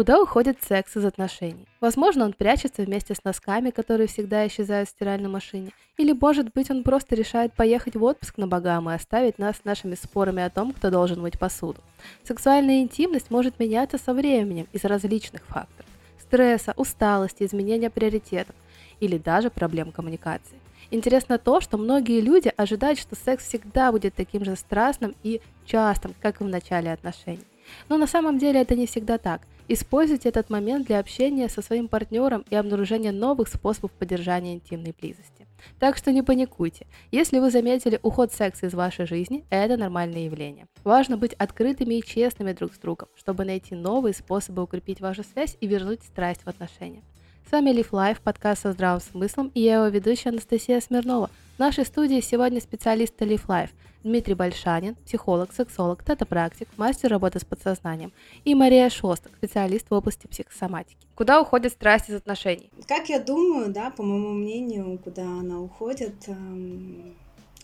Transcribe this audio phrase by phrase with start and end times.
[0.00, 1.66] Куда уходит секс из отношений?
[1.78, 5.72] Возможно, он прячется вместе с носками, которые всегда исчезают в стиральной машине.
[5.98, 9.64] Или, может быть, он просто решает поехать в отпуск на Багамы и оставить нас с
[9.66, 11.82] нашими спорами о том, кто должен мыть посуду.
[12.24, 15.90] Сексуальная интимность может меняться со временем из различных факторов.
[16.18, 18.56] Стресса, усталости, изменения приоритетов
[19.00, 20.56] или даже проблем коммуникации.
[20.90, 26.14] Интересно то, что многие люди ожидают, что секс всегда будет таким же страстным и частым,
[26.22, 27.44] как и в начале отношений.
[27.90, 29.42] Но на самом деле это не всегда так.
[29.72, 35.46] Используйте этот момент для общения со своим партнером и обнаружения новых способов поддержания интимной близости.
[35.78, 36.88] Так что не паникуйте.
[37.12, 40.66] Если вы заметили уход секса из вашей жизни, это нормальное явление.
[40.82, 45.56] Важно быть открытыми и честными друг с другом, чтобы найти новые способы укрепить вашу связь
[45.60, 47.04] и вернуть страсть в отношения.
[47.50, 51.30] С вами Live Life, подкаст со здравым смыслом, и я его ведущая Анастасия Смирнова.
[51.56, 53.70] В нашей студии сегодня специалисты Live Life
[54.04, 58.12] Дмитрий Большанин, психолог, сексолог, тета-практик, мастер работы с подсознанием,
[58.44, 61.08] и Мария Шостак, специалист в области психосоматики.
[61.16, 62.70] Куда уходит страсть из отношений?
[62.86, 67.16] Как я думаю, да, по моему мнению, куда она уходит, эм,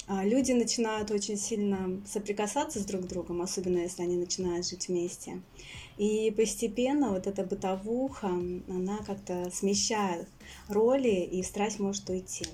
[0.09, 5.41] а, люди начинают очень сильно соприкасаться с друг другом, особенно если они начинают жить вместе.
[5.97, 10.29] И постепенно вот эта бытовуха, она как-то смещает
[10.69, 12.47] роли, и страсть может уйти.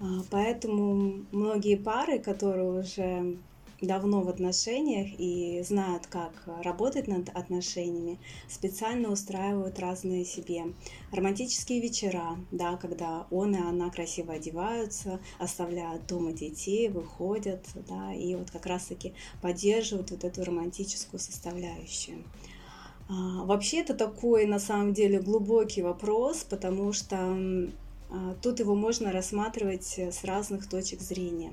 [0.00, 3.36] А, поэтому многие пары, которые уже
[3.80, 6.32] давно в отношениях и знают, как
[6.62, 10.64] работать над отношениями, специально устраивают разные себе
[11.12, 18.34] романтические вечера, да, когда он и она красиво одеваются, оставляют дома детей, выходят, да, и
[18.34, 22.24] вот как раз-таки поддерживают вот эту романтическую составляющую.
[23.08, 29.12] А, вообще это такой, на самом деле, глубокий вопрос, потому что а, тут его можно
[29.12, 31.52] рассматривать с разных точек зрения.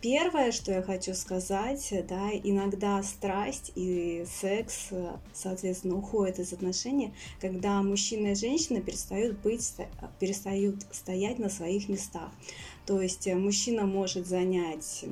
[0.00, 4.90] Первое, что я хочу сказать, да, иногда страсть и секс,
[5.32, 9.74] соответственно, уходят из отношений, когда мужчина и женщина перестают быть,
[10.20, 12.30] перестают стоять на своих местах.
[12.86, 15.04] То есть мужчина может занять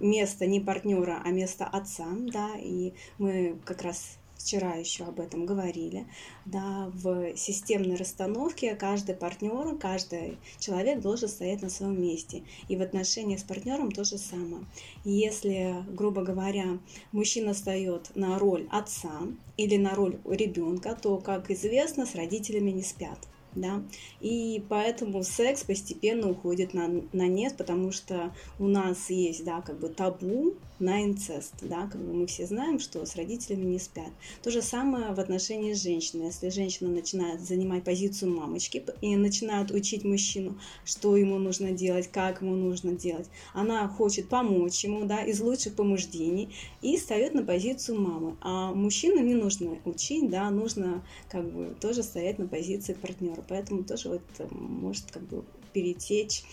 [0.00, 5.44] место не партнера, а место отца, да, и мы как раз вчера еще об этом
[5.44, 6.06] говорили,
[6.46, 12.44] да, в системной расстановке каждый партнер, каждый человек должен стоять на своем месте.
[12.68, 14.64] И в отношении с партнером то же самое.
[15.04, 16.78] Если, грубо говоря,
[17.12, 19.20] мужчина встает на роль отца
[19.56, 23.18] или на роль ребенка, то, как известно, с родителями не спят
[23.54, 23.82] да,
[24.20, 29.78] и поэтому секс постепенно уходит на, на нет, потому что у нас есть, да, как
[29.78, 34.10] бы табу на инцест, да, как бы мы все знаем, что с родителями не спят.
[34.42, 36.24] То же самое в отношении женщины.
[36.24, 42.42] Если женщина начинает занимать позицию мамочки и начинает учить мужчину, что ему нужно делать, как
[42.42, 48.00] ему нужно делать, она хочет помочь ему, да, из лучших побуждений и встает на позицию
[48.00, 48.36] мамы.
[48.40, 53.44] А мужчину не нужно учить, да, нужно как бы тоже стоять на позиции партнера.
[53.48, 56.44] Поэтому тоже вот э, может как бы перетечь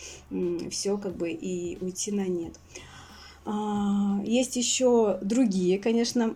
[0.70, 2.54] все как бы и уйти на нет.
[3.46, 6.36] А, есть еще другие, конечно,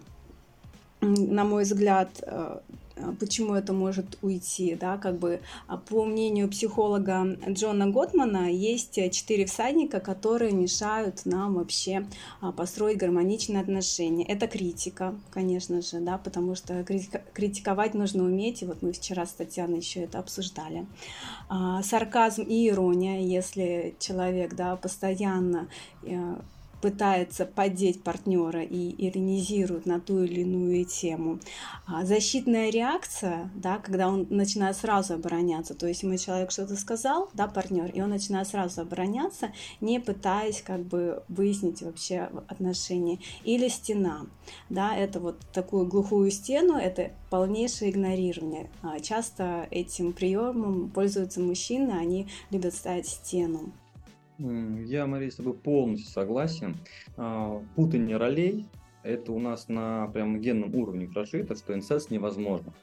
[1.02, 2.60] на мой взгляд, э,
[3.20, 9.46] почему это может уйти, да, как бы а, по мнению психолога Джона Готмана есть четыре
[9.46, 12.06] всадника, которые мешают нам вообще
[12.42, 14.26] а, построить гармоничные отношения.
[14.26, 16.84] Это критика, конечно же, да, потому что
[17.34, 20.86] критиковать нужно уметь, и вот мы вчера с Татьяной еще это обсуждали.
[21.84, 25.68] Сарказм и ирония, если человек, да, постоянно
[26.04, 26.36] э,
[26.82, 31.40] пытается поддеть партнера и иронизирует на ту или иную тему.
[31.86, 37.30] А защитная реакция, да, когда он начинает сразу обороняться, то есть ему человек что-то сказал,
[37.34, 39.52] да, партнер, и он начинает сразу обороняться,
[39.82, 43.20] не пытаясь как бы выяснить вообще отношения.
[43.44, 44.28] Или стена,
[44.70, 48.70] да, это вот такую глухую стену, это полнейшее игнорирование.
[48.82, 53.72] А часто этим приемом пользуются мужчины, они любят ставить стену.
[54.40, 56.78] Я, Мария, с тобой полностью согласен.
[57.18, 58.68] А, путание ролей–
[59.04, 62.74] это у нас на прям генном уровне прошито, что инцест невозможно.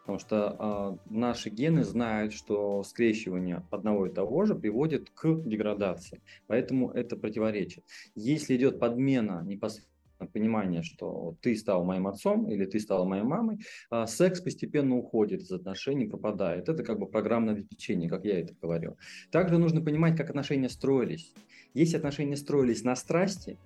[0.00, 6.22] Потому что а, наши гены знают, что скрещивание одного и того же приводит к деградации.
[6.46, 7.84] Поэтому это противоречит.
[8.14, 9.93] Если идет подмена непосредственно
[10.32, 13.58] понимание, что ты стал моим отцом или ты стала моей мамой,
[13.90, 16.68] а секс постепенно уходит из отношений, пропадает.
[16.68, 18.96] Это как бы программное обеспечение, как я это говорил.
[19.30, 21.32] Также нужно понимать, как отношения строились.
[21.74, 23.58] Если отношения строились на страсти,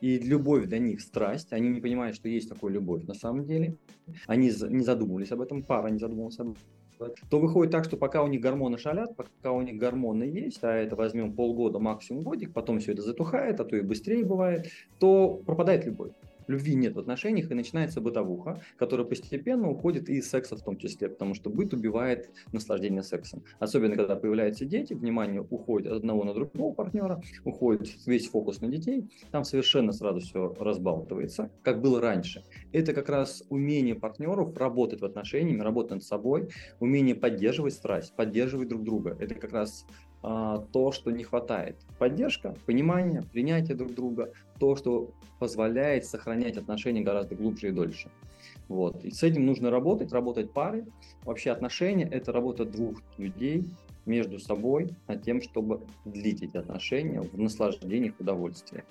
[0.00, 3.76] и любовь для них страсть, они не понимают, что есть такая любовь на самом деле,
[4.26, 6.62] они не задумывались об этом, пара не задумывалась об этом,
[7.08, 10.72] то выходит так, что пока у них гормоны шалят, пока у них гормоны есть, а
[10.72, 14.66] это возьмем полгода, максимум годик, потом все это затухает, а то и быстрее бывает,
[14.98, 16.12] то пропадает любовь.
[16.46, 20.76] Любви нет в отношениях, и начинается бытовуха, которая постепенно уходит и из секса в том
[20.76, 23.42] числе, потому что быт убивает наслаждение сексом.
[23.58, 28.68] Особенно, когда появляются дети, внимание уходит от одного на другого партнера, уходит весь фокус на
[28.68, 32.44] детей, там совершенно сразу все разбалтывается, как было раньше.
[32.72, 36.48] Это как раз умение партнеров работать в отношениях, работать над собой,
[36.78, 39.16] умение поддерживать страсть, поддерживать друг друга.
[39.18, 39.86] Это как раз
[40.22, 41.76] то, что не хватает.
[41.98, 48.10] Поддержка, понимание, принятие друг друга, то, что позволяет сохранять отношения гораздо глубже и дольше.
[48.68, 49.04] Вот.
[49.04, 50.84] И с этим нужно работать, работать парой.
[51.24, 53.64] Вообще отношения– это работа двух людей
[54.06, 58.84] между собой над тем, чтобы длить эти отношения в наслаждении, в удовольствии.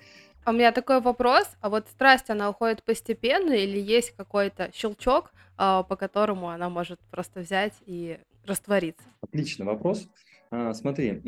[0.44, 5.32] А у меня такой вопрос, а вот страсть, она уходит постепенно или есть какой-то щелчок,
[5.56, 9.04] а, по которому она может просто взять и раствориться?
[9.20, 10.08] Отличный вопрос.
[10.52, 11.22] А, смотри,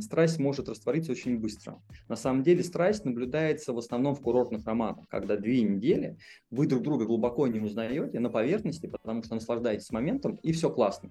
[0.00, 1.80] страсть может раствориться очень быстро.
[2.08, 6.16] На самом деле страсть наблюдается в основном в курортных романах, когда две недели
[6.50, 11.10] вы друг друга глубоко не узнаете на поверхности, потому что наслаждаетесь моментом, и все классно.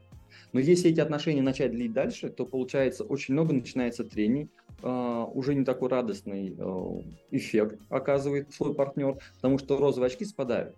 [0.51, 4.49] Но если эти отношения начать длить дальше, то получается очень много начинается трений,
[4.81, 7.01] а, уже не такой радостный а,
[7.31, 10.75] эффект оказывает свой партнер, потому что розовые очки спадают.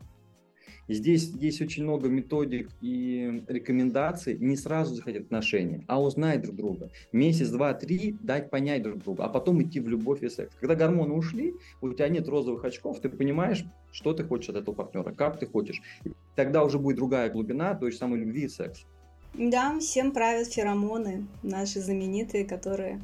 [0.87, 6.55] Здесь есть очень много методик и рекомендаций не сразу заходить в отношения, а узнать друг
[6.55, 6.91] друга.
[7.11, 10.55] Месяц, два, три дать понять друг другу, а потом идти в любовь и секс.
[10.59, 14.75] Когда гормоны ушли, у тебя нет розовых очков, ты понимаешь, что ты хочешь от этого
[14.75, 15.81] партнера, как ты хочешь.
[16.35, 18.85] Тогда уже будет другая глубина той же самой любви и секса.
[19.33, 23.01] Да, всем правят феромоны, наши знаменитые, которые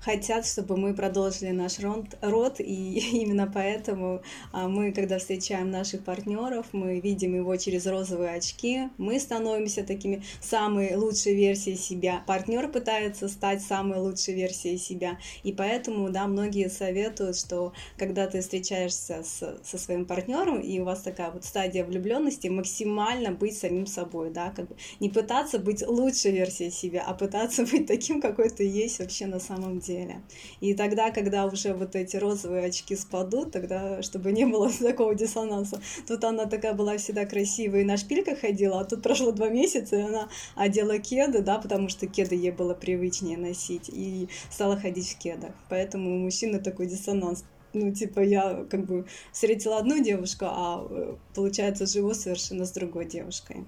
[0.00, 4.22] хотят, чтобы мы продолжили наш род, и именно поэтому
[4.52, 10.22] а, мы, когда встречаем наших партнеров, мы видим его через розовые очки, мы становимся такими
[10.40, 12.22] самой лучшей версией себя.
[12.26, 18.40] Партнер пытается стать самой лучшей версией себя, и поэтому, да, многие советуют, что когда ты
[18.40, 23.86] встречаешься с, со своим партнером, и у вас такая вот стадия влюбленности, максимально быть самим
[23.86, 24.76] собой, да, как бы.
[25.00, 29.40] Не пытаться быть лучшей версией себя, а пытаться быть таким, какой ты есть вообще на
[29.40, 30.22] самом деле деле.
[30.60, 35.80] И тогда, когда уже вот эти розовые очки спадут, тогда, чтобы не было такого диссонанса,
[36.06, 39.96] тут она такая была всегда красивая и на шпильках ходила, а тут прошло два месяца,
[39.96, 45.08] и она одела кеды, да, потому что кеды ей было привычнее носить, и стала ходить
[45.08, 45.54] в кедах.
[45.68, 47.44] Поэтому у мужчины такой диссонанс
[47.74, 53.04] ну, типа, я как бы встретила одну девушку, а э, получается живу совершенно с другой
[53.04, 53.66] девушкой.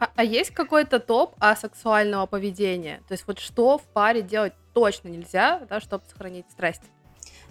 [0.00, 3.02] А, а есть какой-то топ асексуального поведения?
[3.06, 6.82] То есть вот что в паре делать точно нельзя, да, чтобы сохранить страсть.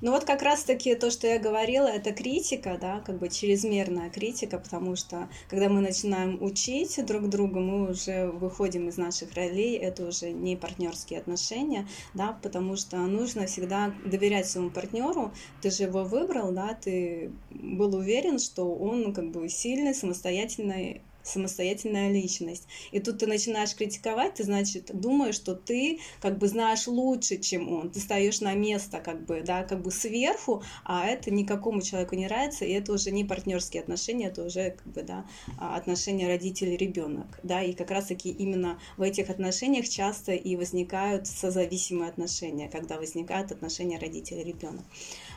[0.01, 4.57] Ну вот как раз-таки то, что я говорила, это критика, да, как бы чрезмерная критика,
[4.57, 10.07] потому что когда мы начинаем учить друг друга, мы уже выходим из наших ролей, это
[10.07, 16.05] уже не партнерские отношения, да, потому что нужно всегда доверять своему партнеру, ты же его
[16.05, 22.67] выбрал, да, ты был уверен, что он как бы сильный, самостоятельный самостоятельная личность.
[22.91, 27.71] И тут ты начинаешь критиковать, ты, значит, думаешь, что ты как бы знаешь лучше, чем
[27.71, 27.91] он.
[27.91, 32.25] Ты стоишь на место как бы, да, как бы сверху, а это никакому человеку не
[32.25, 35.25] нравится, и это уже не партнерские отношения, это уже как бы, да,
[35.57, 42.09] а, отношения родитель-ребенок, да, и как раз-таки именно в этих отношениях часто и возникают созависимые
[42.09, 44.85] отношения, когда возникают отношения родитель-ребенок.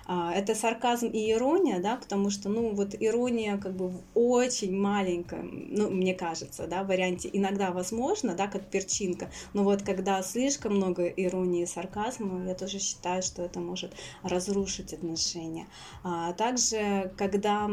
[0.06, 4.76] А, это сарказм и ирония, да, потому что, ну, вот ирония как бы в очень
[4.76, 10.76] маленьком, ну, мне кажется, да, варианте иногда возможно, да, как перчинка, но вот когда слишком
[10.76, 15.66] много иронии и сарказма, я тоже считаю, что это может разрушить отношения.
[16.02, 17.70] А также, когда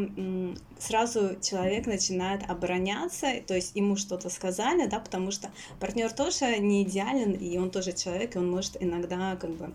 [0.78, 5.50] сразу человек начинает обороняться, то есть ему что-то сказали, да, потому что
[5.80, 9.74] партнер тоже не идеален, и он тоже человек, и он может иногда как бы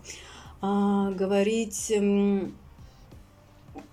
[0.65, 1.91] а, говорить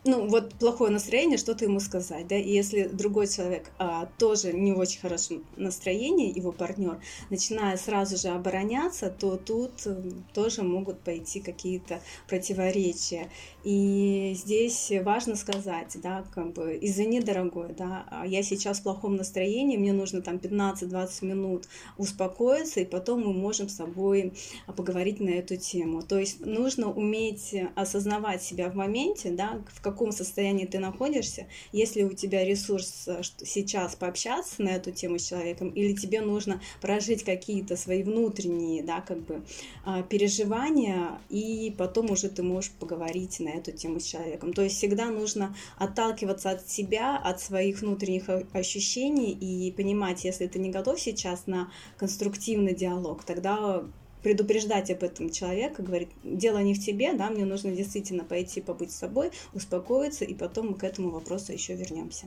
[0.04, 4.72] ну, вот плохое настроение, что-то ему сказать, да, и если другой человек а, тоже не
[4.72, 7.00] в очень хорошем настроении, его партнер,
[7.30, 9.86] начиная сразу же обороняться, то тут
[10.34, 13.30] тоже могут пойти какие-то противоречия.
[13.64, 19.16] И здесь важно сказать, да, как бы, извини, дорогой, да, а я сейчас в плохом
[19.16, 24.33] настроении, мне нужно там 15-20 минут успокоиться, и потом мы можем с собой
[24.76, 26.02] поговорить на эту тему.
[26.02, 32.02] То есть нужно уметь осознавать себя в моменте, да, в каком состоянии ты находишься, если
[32.02, 37.23] у тебя ресурс э, сейчас пообщаться на эту тему с человеком, или тебе нужно прожить
[37.23, 39.42] какие-то свои внутренние, да, как бы
[39.85, 44.52] а, переживания, и потом уже ты можешь поговорить на эту тему с человеком.
[44.52, 50.59] То есть всегда нужно отталкиваться от себя, от своих внутренних ощущений и понимать, если ты
[50.59, 53.85] не готов сейчас на конструктивный диалог, тогда
[54.23, 58.92] предупреждать об этом человека, говорить, дело не в тебе, да, мне нужно действительно пойти побыть
[58.92, 62.26] с собой, успокоиться, и потом мы к этому вопросу еще вернемся.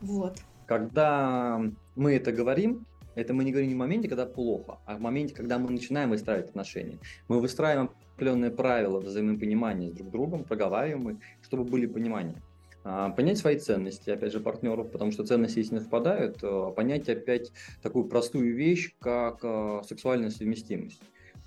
[0.00, 0.38] Вот.
[0.66, 1.62] Когда
[1.94, 5.34] мы это говорим, это мы не говорим не в моменте, когда плохо, а в моменте,
[5.34, 6.98] когда мы начинаем выстраивать отношения.
[7.28, 12.42] Мы выстраиваем определенные правила взаимопонимания с друг другом, проговариваем их, чтобы были понимания.
[12.82, 16.42] А, понять свои ценности, опять же, партнеров, потому что ценности, если не совпадают,
[16.74, 21.00] понять опять такую простую вещь, как а, сексуальная совместимость.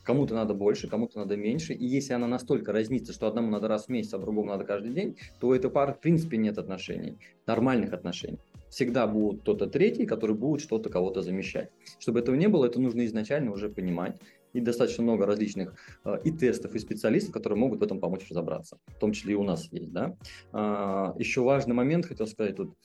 [0.04, 1.74] Кому-то надо больше, кому-то надо меньше.
[1.74, 4.94] И если она настолько разнится, что одному надо раз в месяц, а другому надо каждый
[4.94, 8.40] день, то у этой пары в принципе нет отношений, нормальных отношений.
[8.70, 11.70] Всегда будут кто-то третий, который будет что-то кого-то замещать.
[12.00, 14.16] Чтобы этого не было, это нужно изначально уже понимать.
[14.53, 18.77] И достаточно много различных э, и тестов, и специалистов, которые могут в этом помочь разобраться.
[18.88, 19.91] В том числе и у нас есть.
[19.91, 20.15] Да?
[20.51, 22.75] А, еще важный момент, хотел сказать тут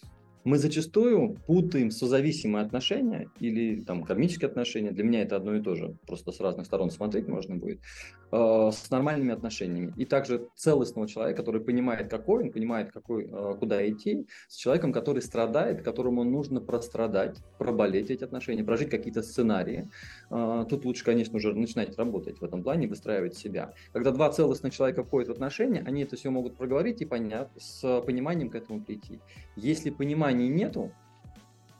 [0.46, 5.74] мы зачастую путаем созависимые отношения или там кармические отношения, для меня это одно и то
[5.74, 7.80] же, просто с разных сторон смотреть можно будет,
[8.25, 9.92] э, с нормальными отношениями.
[9.96, 14.92] И также целостного человека, который понимает, какой он, понимает, какой, э, куда идти, с человеком,
[14.92, 19.88] который страдает, которому нужно прострадать, проболеть эти отношения, прожить какие-то сценарии.
[20.30, 23.72] Э, тут лучше, конечно, уже начинать работать в этом плане, выстраивать себя.
[23.92, 28.00] Когда два целостных человека входят в отношения, они это все могут проговорить и понять, с
[28.02, 29.20] пониманием к этому прийти.
[29.56, 30.92] Если понимания нету,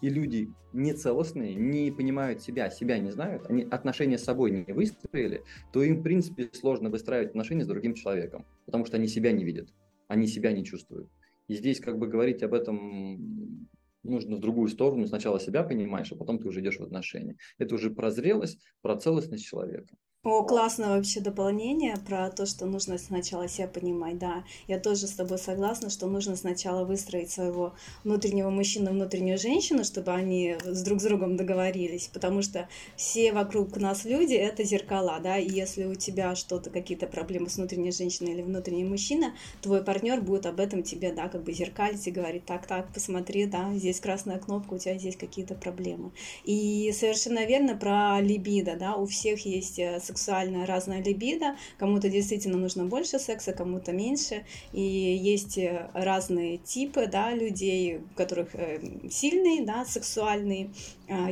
[0.00, 4.73] и люди не целостные, не понимают себя, себя не знают, они отношения с собой не
[4.73, 9.33] выстроили, то им, в принципе, сложно выстраивать отношения с другим человеком, потому что они себя
[9.33, 9.69] не видят,
[10.09, 11.09] они себя не чувствуют.
[11.49, 13.69] И здесь как бы говорить об этом
[14.07, 15.07] нужно в другую сторону.
[15.07, 17.37] Сначала себя понимаешь, а потом ты уже идешь в отношения.
[17.59, 19.95] Это уже про зрелость, про целостность человека.
[20.26, 24.42] О, классное вообще дополнение про то, что нужно сначала себя понимать, да.
[24.66, 30.11] Я тоже с тобой согласна, что нужно сначала выстроить своего внутреннего мужчину, внутреннюю женщину, чтобы
[30.11, 35.38] они с друг с другом договорились, потому что все вокруг нас люди— это зеркала, да,
[35.38, 39.28] и если у тебя что-то, какие-то проблемы с внутренней женщиной или внутренним мужчиной,
[39.62, 43.47] твой партнер будет об этом тебе, да, как бы зеркалить и говорить, так, так, посмотри,
[43.47, 46.11] да, здесь красная кнопка, у тебя здесь какие-то проблемы.
[46.42, 52.57] И совершенно верно про либидо, да, у всех есть э, сексуальная разная либидо, кому-то действительно
[52.57, 58.81] нужно больше секса, кому-то меньше, и есть э, разные типы, да, людей, у которых э,
[59.11, 60.71] сильный, да, сексуальный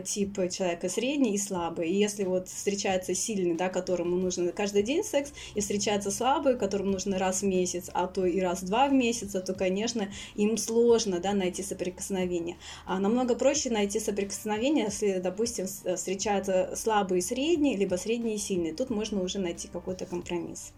[0.05, 5.05] тип человека, средний и слабый, и если вот встречается сильный, да, которому нужно каждый день
[5.05, 8.89] секс, и встречается слабый, которому нужно раз в месяц, а то и раз в два
[8.89, 12.57] в месяц, то, конечно, им сложно, да, найти соприкосновение.
[12.87, 18.73] А намного проще найти соприкосновение, если, допустим, встречаются слабый и средний, либо средний и сильный
[18.73, 20.73] тут можно уже найти какой-то компромисс.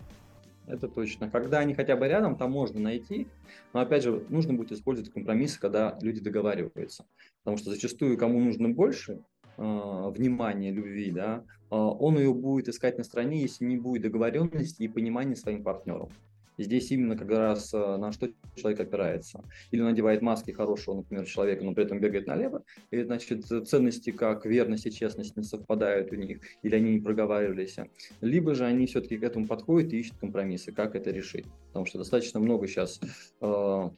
[0.67, 1.31] Это точно.
[1.31, 3.29] Когда они хотя бы рядом, там можно найти.
[3.73, 7.07] Но опять же, нужно будет использовать компромиссы, когда люди договариваются.
[7.43, 9.21] Потому что зачастую, кому нужно больше
[9.57, 14.83] э, внимания, любви, да, э, он ее будет искать на стороне, если не будет договоренности
[14.83, 16.11] и понимания своим партнером.
[16.59, 19.45] Здесь именно как раз э, на что человек опирается.
[19.71, 24.47] Или надевает маски хорошего, например, человека, но при этом бегает налево, и значит ценности как
[24.47, 27.77] верность и честность не совпадают у них, или они не проговаривались.
[28.21, 31.47] Либо же они все-таки к этому подходят и ищут компромиссы, как это решить.
[31.69, 33.01] Потому что достаточно много сейчас
[33.41, 33.91] э,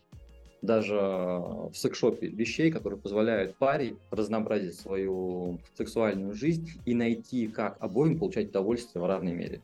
[0.63, 8.19] даже в секшопе вещей, которые позволяют паре разнообразить свою сексуальную жизнь и найти, как обоим
[8.19, 9.61] получать удовольствие в равной мере.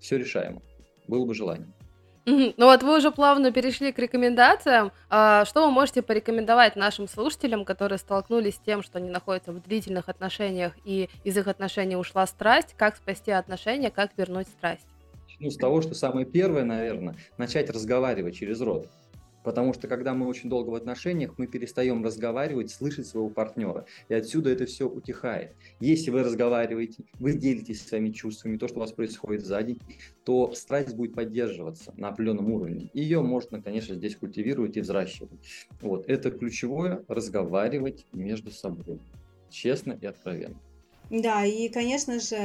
[0.00, 0.62] Все решаемо.
[1.06, 1.68] Было бы желание.
[2.26, 4.90] Ну вот вы уже плавно перешли к рекомендациям.
[5.08, 9.62] А, что вы можете порекомендовать нашим слушателям, которые столкнулись с тем, что они находятся в
[9.62, 12.74] длительных отношениях и из их отношений ушла страсть?
[12.76, 14.86] Как спасти отношения, как вернуть страсть?
[15.28, 18.88] Начну с того, что самое первое, наверное, начать разговаривать через рот.
[19.46, 23.86] Потому что когда мы очень долго в отношениях, мы перестаем разговаривать, слышать своего партнера.
[24.08, 25.52] И отсюда это все утихает.
[25.78, 29.78] Если вы разговариваете, вы делитесь своими чувствами, то, что у вас происходит сзади,
[30.24, 32.90] то страсть будет поддерживаться на определенном уровне.
[32.92, 35.30] Ее можно, конечно, здесь культивировать и взращивать.
[35.80, 36.08] Вот.
[36.08, 38.98] Это ключевое– разговаривать между собой.
[39.48, 40.60] Честно и откровенно.
[41.08, 42.36] Да, и, конечно же,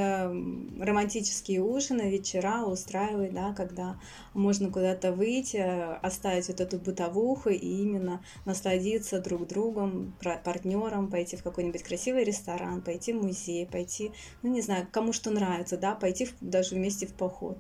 [0.80, 4.00] романтические ужины, вечера устраивать, да, когда
[4.36, 5.58] можно куда-то выйти,
[6.06, 10.14] оставить вот эту бытовуху и именно насладиться друг другом,
[10.44, 14.12] партнером, пойти в какой-нибудь красивый ресторан, пойти в музей, пойти,
[14.44, 17.58] ну не знаю, кому что нравится, да, пойти в, даже вместе в поход.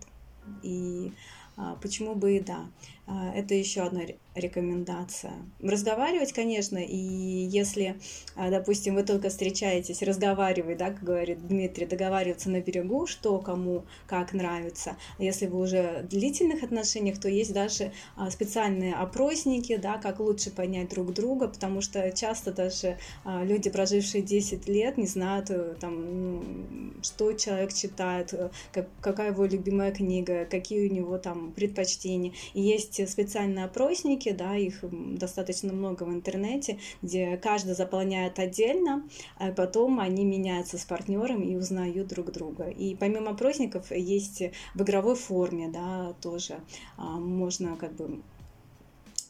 [0.61, 1.11] И
[1.57, 2.65] а, почему бы и да.
[3.07, 4.01] А, это еще одно
[4.35, 5.33] рекомендация.
[5.59, 7.99] Разговаривать, конечно, и если,
[8.35, 13.83] а, допустим, вы только встречаетесь, разговаривать, да, как говорит Дмитрий, договариваться на берегу, что кому
[14.07, 14.95] как нравится.
[15.19, 20.51] Если вы уже в длительных отношениях, то есть даже а, специальные опросники, да, как лучше
[20.51, 26.93] понять друг друга, потому что часто даже люди, прожившие 10 лет, не знают, э, там,
[27.01, 32.33] что человек читает, э, как, какая его любимая книга, какие у него там предпочтения.
[32.53, 34.83] И есть специальные опросники, опросники, да, их
[35.17, 39.03] достаточно много в интернете, где каждый заполняет отдельно,
[39.37, 42.69] а потом они меняются с партнером и узнают друг друга.
[42.69, 44.41] И помимо опросников есть
[44.75, 46.59] в игровой форме, да, тоже
[46.97, 48.21] а, можно как бы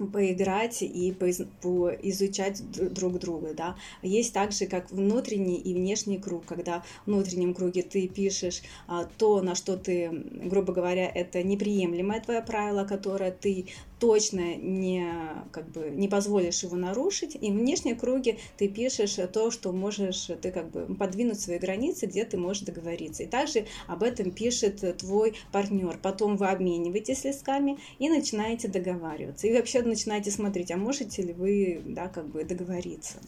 [0.07, 3.75] поиграть и поизучать друг друга, да.
[4.01, 9.41] Есть также как внутренний и внешний круг, когда в внутреннем круге ты пишешь а, то,
[9.41, 13.67] на что ты, грубо говоря, это неприемлемое твое правило, которое ты
[14.01, 15.07] точно не,
[15.51, 20.31] как бы, не позволишь его нарушить, и в внешнем круге ты пишешь то, что можешь
[20.41, 23.21] ты как бы подвинуть свои границы, где ты можешь договориться.
[23.21, 25.99] И также об этом пишет твой партнер.
[26.01, 29.45] Потом вы обмениваетесь листками и начинаете договариваться.
[29.45, 33.19] И вообще начинаете смотреть, а можете ли вы да, как бы договориться.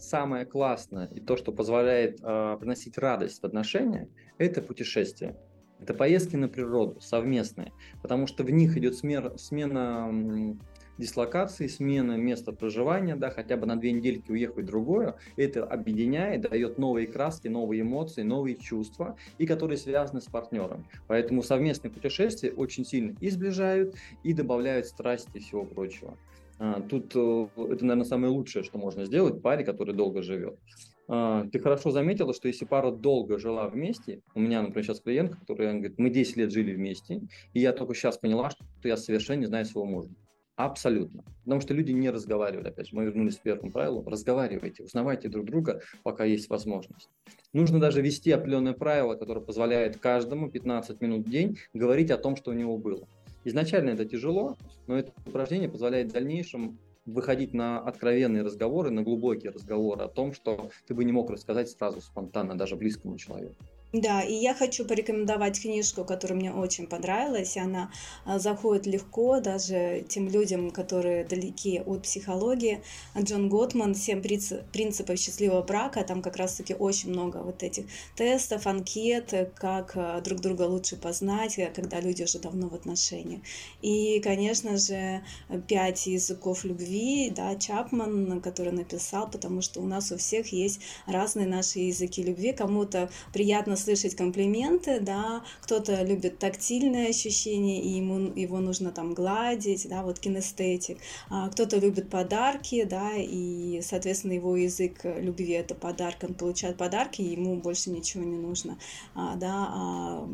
[0.00, 5.36] Самое классное и то, что позволяет э, приносить радость в отношения, это путешествие.
[5.80, 10.56] Это поездки на природу совместные, потому что в них идет смер, смена
[10.98, 16.42] дислокации, смена места проживания, да, хотя бы на две недельки уехать в другое, это объединяет,
[16.42, 20.86] дает новые краски, новые эмоции, новые чувства, и которые связаны с партнером.
[21.06, 23.94] Поэтому совместные путешествия очень сильно и сближают,
[24.24, 26.18] и добавляют страсти и всего прочего.
[26.58, 30.58] А, тут э, это, наверное, самое лучшее, что можно сделать паре, который долго живет.
[31.06, 35.38] А, ты хорошо заметила, что если пара долго жила вместе, у меня, например, сейчас клиентка,
[35.38, 37.22] которая говорит, мы 10 лет жили вместе,
[37.54, 40.10] и я только сейчас поняла, что я совершенно не знаю своего мужа.
[40.58, 41.22] Абсолютно.
[41.44, 42.66] Потому что люди не разговаривали.
[42.66, 44.02] Опять же, мы вернулись к первому правилу.
[44.04, 47.08] Разговаривайте, узнавайте друг друга, пока есть возможность.
[47.52, 52.34] Нужно даже вести определенное правило, которое позволяет каждому 15 минут в день говорить о том,
[52.34, 53.06] что у него было.
[53.44, 59.50] Изначально это тяжело, но это упражнение позволяет в дальнейшем выходить на откровенные разговоры, на глубокие
[59.50, 63.64] разговоры о том, что ты бы не мог рассказать сразу спонтанно даже близкому человеку.
[63.94, 67.56] Да, и я хочу порекомендовать книжку, которая мне очень понравилась.
[67.56, 67.90] Она
[68.26, 72.82] а, заходит легко даже тем людям, которые далеки от психологии.
[73.18, 76.04] Джон Готман «Семь принципов счастливого брака».
[76.04, 81.58] Там как раз-таки очень много вот этих тестов, анкет, как а, друг друга лучше познать,
[81.58, 83.40] э, когда люди уже давно в отношениях.
[83.80, 85.22] И, конечно же,
[85.66, 91.46] «Пять языков любви», да, Чапман, который написал, потому что у нас у всех есть разные
[91.46, 92.52] наши языки любви.
[92.52, 99.88] Кому-то приятно слышать комплименты, да, кто-то любит тактильное ощущение, и ему его нужно там гладить,
[99.88, 100.98] да, вот кинестетик,
[101.30, 107.22] а кто-то любит подарки, да, и, соответственно, его язык любви это подарок, он получает подарки,
[107.22, 108.78] и ему больше ничего не нужно,
[109.14, 110.28] а, да, а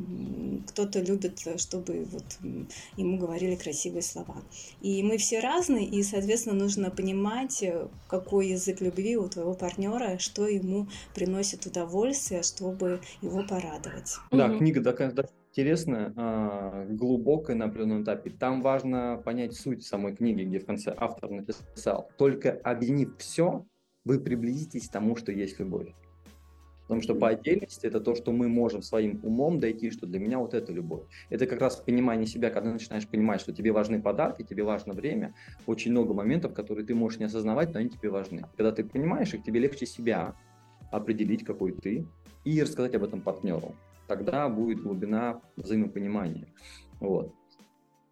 [0.68, 2.24] кто-то любит, чтобы вот
[2.96, 4.36] ему говорили красивые слова.
[4.80, 7.62] И мы все разные, и, соответственно, нужно понимать,
[8.08, 14.16] какой язык любви у твоего партнера, что ему приносит удовольствие, чтобы его его порадовать.
[14.30, 14.58] Да, угу.
[14.58, 15.12] книга такая
[15.50, 18.30] интересная, а, глубокая на определенном этапе.
[18.30, 22.10] Там важно понять суть самой книги, где в конце автор написал.
[22.16, 23.64] Только объединив все,
[24.04, 25.94] вы приблизитесь к тому, что есть любовь.
[26.82, 30.38] Потому что по отдельности это то, что мы можем своим умом дойти, что для меня
[30.38, 31.04] вот это любовь.
[31.30, 34.92] Это как раз понимание себя, когда ты начинаешь понимать, что тебе важны подарки, тебе важно
[34.92, 35.34] время,
[35.66, 38.44] очень много моментов, которые ты можешь не осознавать, но они тебе важны.
[38.56, 40.34] Когда ты понимаешь их, тебе легче себя
[40.90, 42.06] определить, какой ты,
[42.44, 43.74] и рассказать об этом партнеру.
[44.06, 46.48] Тогда будет глубина взаимопонимания.
[47.00, 47.34] Вот.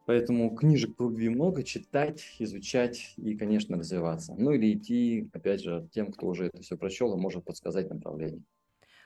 [0.07, 4.35] Поэтому книжек по любви много, читать, изучать и, конечно, развиваться.
[4.37, 8.42] Ну или идти, опять же, тем, кто уже это все прочел и может подсказать направление.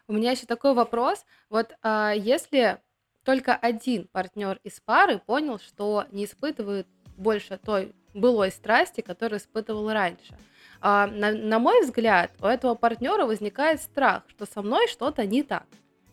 [0.09, 1.25] У меня еще такой вопрос.
[1.51, 2.79] Вот а, если
[3.25, 6.87] только один партнер из пары понял, что не испытывает
[7.17, 10.39] больше той былой страсти, которую испытывал раньше–
[10.81, 15.43] а, на, на мой взгляд, у этого партнера возникает страх, что со мной что-то не
[15.43, 15.67] так.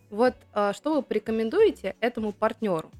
[0.10, 2.91] Вот а, что вы порекомендуете этому партнеру?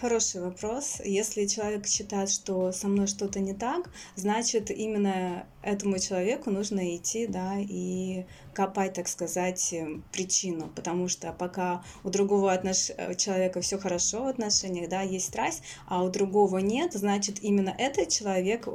[0.00, 1.00] Хороший вопрос.
[1.04, 7.26] Если человек считает, что со мной что-то не так, значит, именно этому человеку нужно идти,
[7.26, 9.74] да, и копать, так сказать,
[10.12, 10.70] причину.
[10.76, 12.92] Потому что пока у другого отнош...
[13.16, 18.08] человека все хорошо в отношениях, да, есть страсть, а у другого нет, значит, именно этот
[18.08, 18.68] человек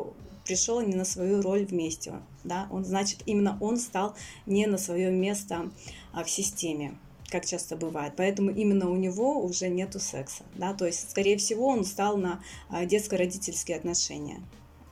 [0.46, 5.12] пришел не на свою роль вместе, да, он, значит, именно он стал не на свое
[5.12, 5.72] место
[6.12, 6.98] а, в системе
[7.30, 8.14] как часто бывает.
[8.16, 10.44] Поэтому именно у него уже нету секса.
[10.54, 10.76] Да?
[10.76, 14.40] То есть, скорее всего, он стал на а, детско-родительские отношения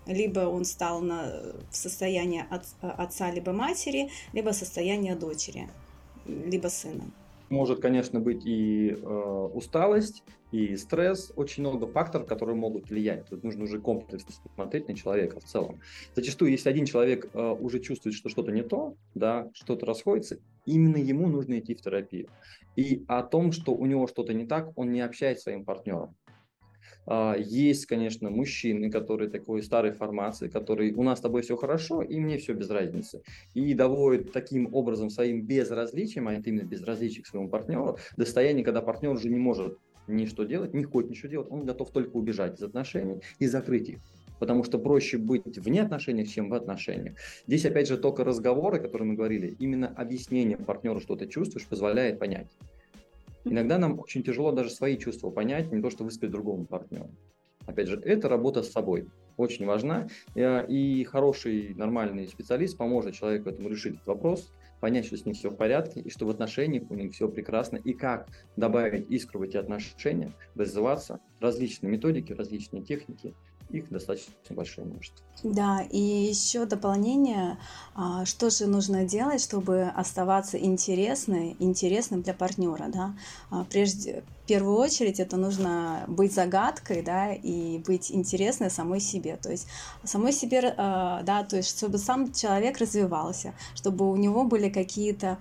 [0.05, 1.31] либо он стал на,
[1.69, 5.69] в состояние от, отца либо матери, либо состояние дочери,
[6.25, 7.05] либо сына.
[7.51, 13.27] Может, конечно, быть и э, усталость, и стресс, очень много факторов, которые могут влиять.
[13.27, 15.81] Тут нужно уже комплексно смотреть на человека в целом.
[16.15, 20.95] Зачастую, если один человек э, уже чувствует, что что-то не то, да, что-то расходится, именно
[20.95, 22.29] ему нужно идти в терапию.
[22.77, 26.15] И о том, что у него что-то не так, он не общается с своим партнером.
[27.07, 32.01] А, есть, конечно, мужчины, которые такой старой формации, которые у нас с тобой все хорошо,
[32.01, 33.21] и мне все без разницы.
[33.53, 38.63] И доводят таким образом своим безразличием, а это именно безразличие к своему партнеру, до состояния,
[38.63, 42.17] когда партнер уже не может ни что делать, не хочет ничего делать, он готов только
[42.17, 43.99] убежать из отношений и закрыть их.
[44.39, 47.15] Потому что проще быть вне отношений, чем в отношениях.
[47.45, 51.67] Здесь, опять же, только разговоры, о которых мы говорили, именно объяснение партнеру, что ты чувствуешь,
[51.67, 52.47] позволяет понять.
[53.45, 57.09] Иногда нам очень тяжело даже свои чувства понять, не то, что высказать другому партнеру.
[57.65, 59.07] Опять же, это работа с собой.
[59.37, 60.07] Очень важна.
[60.35, 65.35] Э, и хороший, нормальный специалист поможет человеку этому решить этот вопрос, понять, что с ним
[65.35, 68.27] все в порядке, и что в отношениях у них все прекрасно, и как
[68.57, 73.33] добавить искру в эти отношения, развиваться, различные методики, различные техники–
[73.71, 75.25] их достаточно большое множество.
[75.43, 77.57] Да, и еще дополнение,
[77.95, 83.15] а, что же нужно делать, чтобы оставаться интересной, интересным для партнера, да?
[83.49, 89.37] А, прежде, в первую очередь, это нужно быть загадкой, да, и быть интересной самой себе,
[89.37, 89.67] то есть
[90.03, 95.39] самой себе, а, да, то есть чтобы сам человек развивался, чтобы у него были какие-то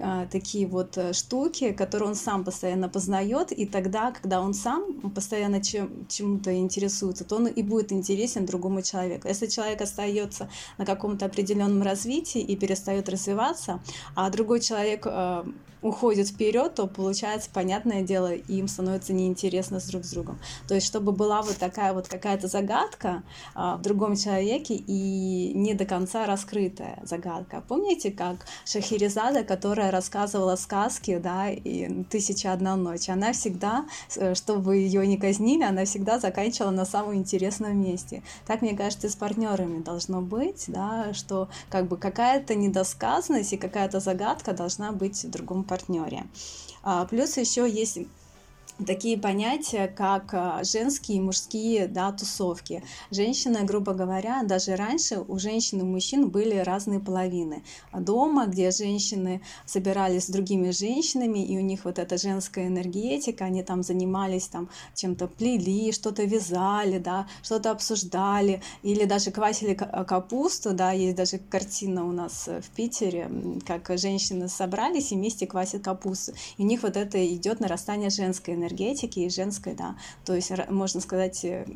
[0.00, 5.10] а, такие вот э, штуки, которые он сам постоянно познает, и тогда, когда он сам
[5.14, 9.28] постоянно чем, чему-то интересуется, то он и будет интересен другому человеку.
[9.28, 13.80] Если человек остается на каком-то определенном развитии и перестает развиваться,
[14.14, 15.44] а другой человек э,
[15.82, 20.38] уходит вперед, то получается, понятное дело, им становится неинтересно с друг с другом.
[20.66, 23.22] То есть, чтобы была вот такая вот какая-то загадка
[23.54, 27.62] а, в другом человеке и не до конца раскрытая загадка.
[27.66, 33.86] Помните, как Шахерезада, которая рассказывала сказки, да, и «Тысяча одна ночь», она всегда,
[34.16, 38.22] э, чтобы ее не казнили, она всегда заканчивала на самом интересном месте.
[38.46, 43.56] Так, мне кажется, и с партнерами должно быть, да, что как бы какая-то недосказанность и
[43.56, 46.24] какая-то загадка должна быть в другом партнере.
[46.82, 47.98] А, плюс еще есть
[48.86, 52.82] такие понятия, как а, женские и мужские да, тусовки.
[53.10, 57.64] Женщина, грубо говоря, даже раньше у женщин и мужчин были разные половины.
[57.92, 63.62] Дома, где женщины собирались с другими женщинами, и у них вот эта женская энергетика, они
[63.62, 70.92] там занимались там чем-то плели, что-то вязали, да, что-то обсуждали, или даже квасили капусту, да,
[70.92, 73.30] есть даже картина у нас в Питере,
[73.66, 76.32] как женщины собрались и вместе квасят капусту.
[76.56, 80.52] И у них вот это идет нарастание женской энергии энергетики и женской, да, то есть,
[80.68, 81.66] можно сказать, э,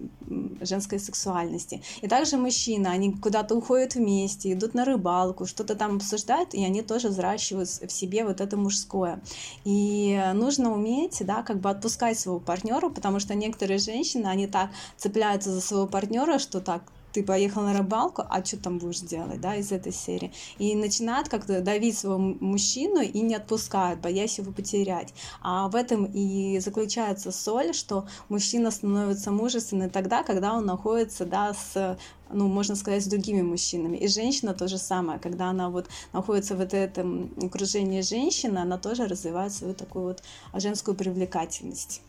[0.61, 1.83] женской сексуальности.
[2.03, 6.83] И также мужчины, они куда-то уходят вместе, идут на рыбалку, что-то там обсуждают, и они
[6.83, 9.21] тоже взращивают в себе вот это мужское.
[9.65, 14.71] И нужно уметь, да, как бы отпускать своего партнера, потому что некоторые женщины, они так
[14.97, 19.41] цепляются за своего партнера, что так, ты поехал на рыбалку, а что там будешь делать,
[19.41, 20.33] да, из этой серии.
[20.59, 25.13] И начинают как-то давить своего мужчину и не отпускают, боясь его потерять.
[25.43, 31.55] А в этом и заключается соль, что мужчина становится мужественным тогда, когда он находится, да,
[31.55, 31.99] с
[32.33, 33.99] ну, можно сказать, с другими мужчинами.
[33.99, 39.07] И женщина то же самое, когда она вот находится в этом окружении женщины, она тоже
[39.07, 40.23] развивает свою такую вот
[40.55, 42.01] женскую привлекательность.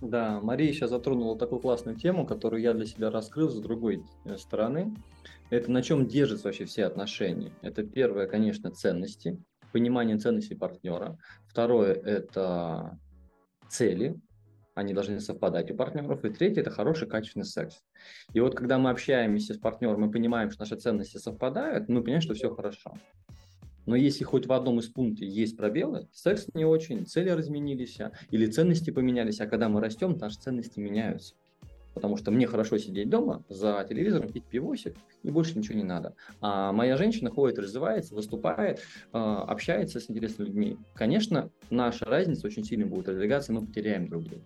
[0.00, 4.36] Да, Мария сейчас затронула такую классную тему, которую я для себя раскрыл с другой э,
[4.36, 4.94] стороны.
[5.50, 7.52] Это на чем держатся вообще все отношения.
[7.62, 11.18] Это первое, конечно, ценности, понимание ценностей партнера.
[11.48, 12.98] Второе– это
[13.68, 14.20] цели,
[14.74, 16.24] они должны совпадать у партнеров.
[16.24, 17.82] И третье– это хороший качественный секс.
[18.32, 22.22] И вот когда мы общаемся с партнером, мы понимаем, что наши ценности совпадают, мы понимаем,
[22.22, 22.94] что все хорошо.
[23.88, 28.12] Но если хоть в одном из пунктов есть пробелы, секс не очень, цели разменились, а,
[28.30, 31.34] или ценности поменялись, а когда мы растем, наши ценности меняются.
[31.98, 36.14] Потому что мне хорошо сидеть дома за телевизором, пить пивосик, и больше ничего не надо.
[36.40, 38.78] А моя женщина ходит, развивается, выступает,
[39.12, 40.76] а, общается с интересными людьми.
[40.94, 44.44] Конечно, наша разница очень сильно будет раздвигаться, и мы потеряем друг друга.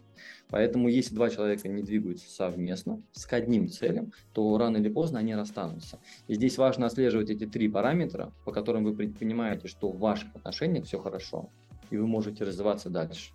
[0.49, 5.35] Поэтому если два человека не двигаются совместно с одним целям, то рано или поздно они
[5.35, 5.99] расстанутся.
[6.27, 10.87] И здесь важно отслеживать эти три параметра, по которым вы понимаете, что в ваших отношениях
[10.87, 11.51] все хорошо,
[11.91, 13.35] и вы можете развиваться дальше.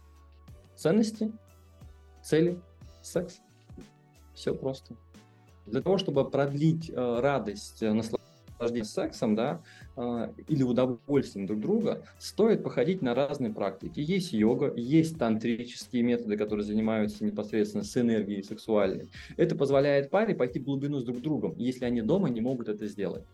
[0.76, 1.32] Ценности,
[2.24, 2.60] цели,
[3.04, 3.42] секс.
[4.38, 4.96] Все просто.
[5.66, 9.62] Для того, чтобы продлить э, радость, э, наслаждение сексом, да,
[9.96, 14.00] а, или удовольствием друг друга, стоит походить на разные практики.
[14.00, 19.10] Есть йога, есть тантрические методы, которые занимаются непосредственно с энергией сексуальной.
[19.38, 22.86] Это позволяет паре пойти в глубину с друг другом, если они дома не могут это
[22.88, 23.26] сделать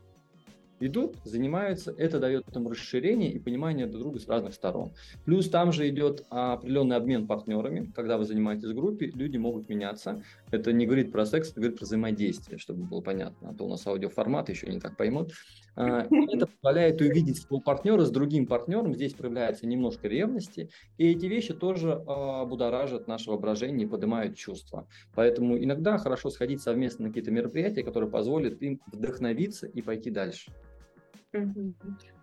[0.85, 4.91] идут, занимаются, это дает им расширение и понимание друг друга с разных сторон.
[5.25, 10.23] Плюс там же идет определенный обмен партнерами, когда вы занимаетесь в группе, люди могут меняться.
[10.51, 13.69] Это не говорит про секс, это говорит про взаимодействие, чтобы было понятно, а то у
[13.69, 15.31] нас аудиоформат еще не так поймут.
[15.75, 21.25] А, это позволяет увидеть своего партнера с другим партнером, здесь проявляется немножко ревности, и эти
[21.25, 24.87] вещи тоже а, будоражат наше воображение и поднимают чувства.
[25.15, 30.51] Поэтому иногда хорошо сходить совместно на какие-то мероприятия, которые позволят им вдохновиться и пойти дальше.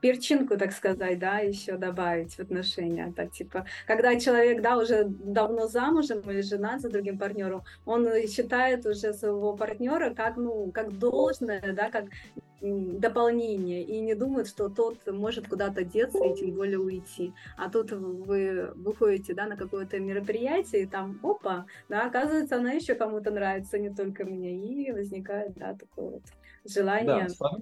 [0.00, 3.12] Перчинку, так сказать, да, еще добавить в отношения.
[3.14, 8.86] Так, типа, когда человек, да, уже давно замужем или женат за другим партнером, он считает
[8.86, 12.04] уже своего партнера как, ну, как должное, да, как
[12.62, 17.32] дополнение, и не думает, что тот может куда-то деться и тем более уйти.
[17.56, 22.94] А тут вы выходите, да, на какое-то мероприятие, и там, опа, да, оказывается, она еще
[22.94, 26.22] кому-то нравится, не только мне, и возникает, да, такое вот
[26.64, 27.28] желание.
[27.40, 27.56] Да,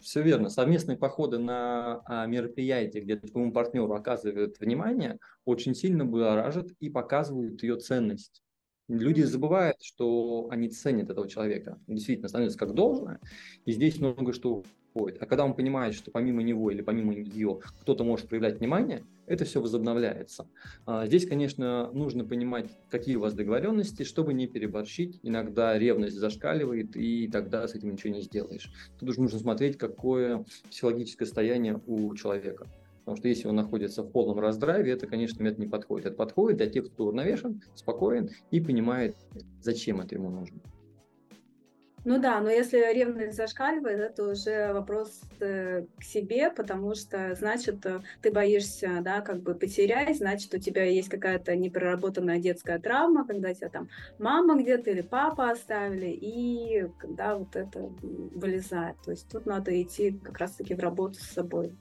[0.00, 0.48] все верно.
[0.48, 7.62] Совместные походы на а, мероприятия, где твоему партнеру оказывают внимание, очень сильно будоражат и показывают
[7.62, 8.42] ее ценность.
[8.88, 11.80] Люди забывают, что они ценят этого человека.
[11.86, 13.20] Действительно, становится как должное.
[13.64, 14.62] И здесь много что
[14.96, 15.22] уходит.
[15.22, 19.44] А когда он понимает, что помимо него или помимо нее кто-то может проявлять внимание, это
[19.44, 20.46] все возобновляется.
[20.86, 25.18] А, здесь, конечно, нужно понимать, какие у вас договоренности, чтобы не переборщить.
[25.22, 28.70] Иногда ревность зашкаливает, и тогда с этим ничего не сделаешь.
[28.98, 32.66] Тут уже нужно смотреть, какое психологическое состояние у человека.
[33.00, 36.06] Потому что если он находится в полном раздраве, это, конечно, метод не подходит.
[36.06, 39.14] Это подходит для тех, кто уравновешен, спокоен и понимает,
[39.62, 40.60] зачем это ему нужно.
[42.06, 47.84] Ну да, но если ревность зашкаливает, это уже вопрос э, к себе, потому что, значит,
[47.84, 53.26] э, ты боишься, да, как бы потерять, значит, у тебя есть какая-то непроработанная детская травма,
[53.26, 53.88] когда тебя там
[54.20, 58.94] мама где-то или папа оставили, и когда вот это вылезает.
[59.04, 61.76] То есть тут надо идти как раз-таки в работу с собой.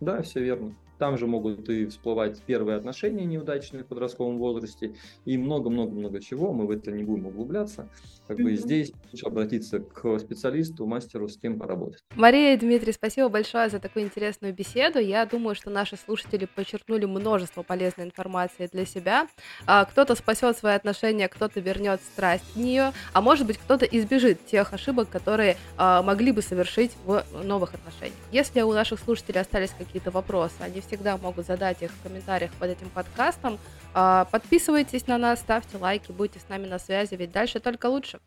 [0.00, 0.74] Да, все верно.
[1.02, 4.94] Там же могут и всплывать первые отношения неудачные в подростковом возрасте
[5.24, 6.52] и много-много-много чего.
[6.52, 7.88] Мы в это не будем углубляться.
[8.36, 12.00] Как бы здесь лучше обратиться к специалисту, мастеру, с кем поработать.
[12.14, 15.00] Мария и Дмитрий, спасибо большое за такую интересную беседу.
[15.00, 19.26] Я думаю, что наши слушатели подчеркнули множество полезной информации для себя.
[19.66, 24.46] А, кто-то спасет свои отношения, кто-то вернет страсть в нее, а может быть, кто-то избежит
[24.46, 28.16] тех ошибок, которые а, могли бы совершить в новых отношениях.
[28.30, 32.50] Если у наших слушателей остались какие-то вопросы, они все всегда могут задать их в комментариях
[32.58, 33.58] под этим подкастом.
[33.94, 38.20] А, подписывайтесь на нас, ставьте лайки, будьте с нами на связи, ведь дальше только лучше.